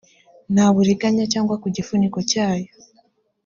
nta 0.53 0.65
buriganya 0.73 1.25
cyangwa 1.33 1.55
ku 1.61 1.67
gifuniko 1.75 2.17
cy 2.29 2.37
ayo 2.49 2.69